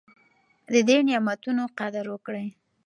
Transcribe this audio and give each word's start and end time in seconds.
د 0.71 0.75
دې 0.87 0.97
نعمتونو 1.07 1.63
قدر 1.79 2.05
وکړئ. 2.13 2.47